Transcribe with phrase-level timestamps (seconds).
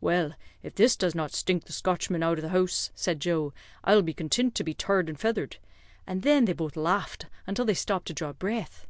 [0.00, 3.52] 'Well, if this does not stink the Scotchman out of the house,' said Joe,
[3.82, 5.56] 'I'll be contint to be tarred and feathered;'
[6.06, 8.86] and thin they both laughed until they stopped to draw breath."